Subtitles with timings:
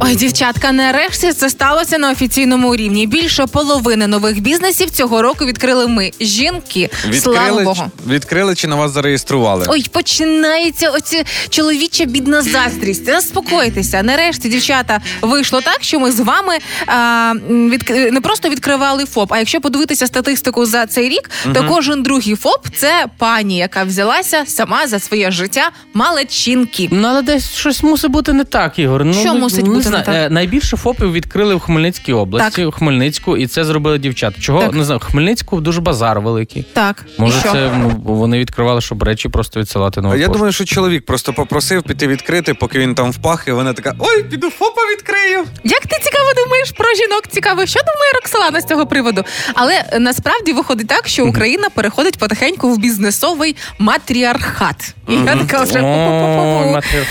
[0.00, 3.06] Ой, дівчатка, нарешті це сталося на офіційному рівні.
[3.06, 6.90] Більше половини нових бізнесів цього року відкрили ми, жінки.
[7.12, 7.84] Слава Богу.
[8.08, 9.66] відкрили чи на вас зареєстрували?
[9.68, 13.04] Ой, починається оці чоловіча бідна заздрість.
[13.06, 14.02] Заспокойтеся.
[14.02, 17.90] Нарешті, дівчата, вийшло так, що ми з вами а, м, відк...
[17.90, 19.32] не просто відкривали ФОП.
[19.32, 24.44] А якщо подивитися статистику за цей рік, то кожен другий ФОП це пані, яка взялася
[24.46, 26.88] сама за своє життя малечинки.
[26.92, 29.04] Ну, але десь щось мусить бути не так, Ігор.
[29.04, 30.04] Ну, Що ну, мусить не бути не знаю.
[30.04, 30.14] так?
[30.14, 32.68] Е, Найбільше ФОПів відкрили в Хмельницькій області, Так.
[32.68, 34.40] у Хмельницьку, і це зробили дівчата.
[34.40, 34.72] Чого Так.
[34.72, 36.62] не знаю, в Хмельницьку дуже базар великий.
[36.72, 37.52] Так, Може, і що?
[37.52, 41.32] це ну, вони відкривали, щоб речі просто відсилати на А я думаю, що чоловік просто
[41.32, 45.44] попросив піти відкрити, поки він там впах, і вона така: ой, піду ФОПа відкрию.
[45.64, 47.22] Як ти цікаво думаєш про жінок?
[47.28, 49.22] Цікаво, що думає Роксолана з цього приводу?
[49.54, 54.94] Але е, насправді виходить так, що Україна переходить потихеньку в бізнесовий матріархат.
[55.08, 55.72] І я така вже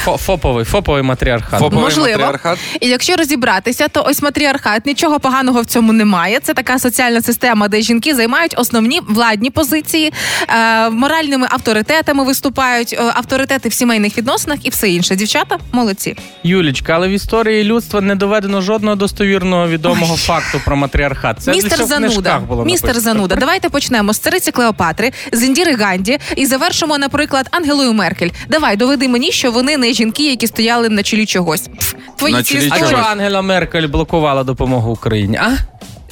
[0.04, 1.74] Фоповий, фоповий матріархат.
[1.74, 2.35] Можливо.
[2.36, 2.60] Матріархат.
[2.82, 6.40] І якщо розібратися, то ось матріархат нічого поганого в цьому немає.
[6.44, 10.14] Це така соціальна система, де жінки займають основні владні позиції,
[10.50, 15.16] е, моральними авторитетами виступають, е, авторитети в сімейних відносинах і все інше.
[15.16, 16.16] Дівчата молодці.
[16.44, 21.38] Юлічка, але в історії людства не доведено жодного достовірного відомого факту про матріархат.
[21.40, 22.14] Це Містер лише в Зануда.
[22.14, 23.14] книжках було Містер написано.
[23.14, 23.36] Зануда.
[23.36, 28.30] Давайте почнемо з цариці Клеопатри, з Індіри Ганді і завершимо, наприклад, Ангелою Меркель.
[28.50, 31.62] Давай, доведи мені, що вони не жінки, які стояли на чолі чогось.
[31.80, 32.84] Пф, Твої ці історії.
[32.86, 33.02] А чого.
[33.12, 35.38] Ангела Меркель блокувала допомогу Україні?
[35.38, 35.52] А?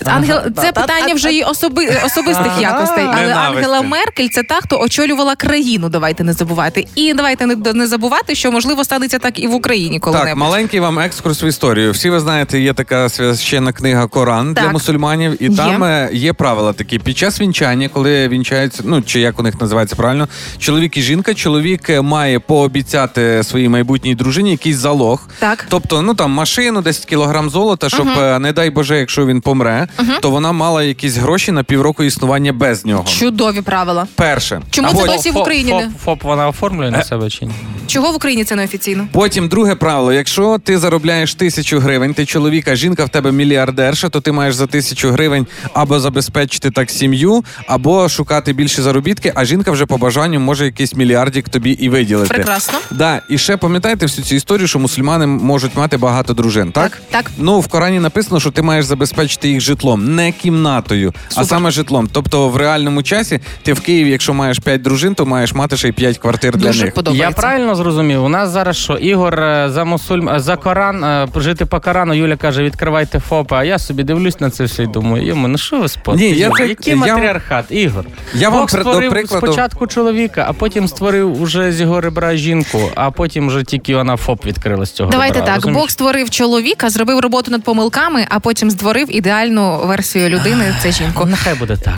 [0.08, 3.06] Ангел, це питання вже її особи, особистих якостей.
[3.08, 3.66] Але Ненависті.
[3.66, 5.90] Ангела Меркель це та, хто очолювала країну.
[5.90, 6.88] Давайте не забувати.
[6.96, 10.38] І давайте не, не забувати, що можливо станеться так і в Україні коли-небудь.
[10.38, 11.92] маленький вам екскурс в історію.
[11.92, 14.64] Всі ви знаєте, є така священна книга Коран Так.
[14.64, 15.56] для мусульманів, і Є.
[15.58, 17.00] там е, є правила такі.
[17.00, 21.34] Під час вінчання, коли вінчаються, ну чи як у них називається правильно, чоловік і жінка,
[21.34, 25.30] чоловік е, має пообіцяти своїй майбутній дружині якийсь залог.
[25.40, 25.66] Так.
[25.70, 29.88] Тобто, ну там машину, 10 кілограм золота, щоб, е, не дай Боже, якщо він помре,
[30.22, 33.04] то вона мала якісь гроші на півроку існування без нього.
[33.04, 34.08] Чудові правила.
[34.16, 34.62] Перше.
[34.72, 37.52] Чому А це досі в Україні ФОП, не ФОП вона оформлює на себе чи ні?
[37.88, 39.08] чого в Україні це неофіційно?
[39.12, 44.10] Потім друге правило: якщо ти заробляєш тисячу гривень, ти чоловік, а жінка в тебе мільярдерша,
[44.10, 49.46] то ти маєш за тисячу гривень або забезпечити так сім'ю, або шукати більші заробітки, а
[49.46, 52.34] жінка вже по бажанню може якийсь мільярдік тобі і виділити.
[52.34, 52.80] Прекрасно.
[52.92, 56.92] Да, і ще пам'ятаєте всю цю історію, що мусульмани можуть мати багато дружин, так?
[56.92, 57.32] Так, так.
[57.38, 62.10] Ну в Корані написано, що ти маєш забезпечити їх житлом, не кімнатою, а саме житлом.
[62.12, 65.88] Тобто в реальному часі ти в Києві, якщо маєш п'ять дружин, то маєш мати ще
[65.88, 66.94] й п'ять квартир для Дуже них.
[66.94, 67.28] подобається.
[67.30, 68.24] Я правильно зрозумів.
[68.24, 72.14] У нас зараз що Ігор е, за мусульм е, за Коран е, жити по Корану.
[72.14, 73.58] Юля каже, відкривайте ФОПа.
[73.58, 76.16] А я собі дивлюсь на це все і думаю, йому ну що ви спот?
[76.18, 78.06] Ні, я це- Який я- матріархат, Ігор?
[78.36, 82.36] Я вам Бог до створив прикладу- спочатку чоловіка, а потім створив уже з його ребра
[82.36, 85.12] жінку, а потім вже тільки вона ФОП відкрила з цього.
[85.12, 85.56] Давайте ребра, так.
[85.56, 85.82] розумієш?
[85.82, 90.76] Бог створив чоловіка, зробив роботу над помилками, а потім створив ідеальну версію людини.
[90.82, 91.26] Це жінку.
[91.26, 91.92] Нехай буде так.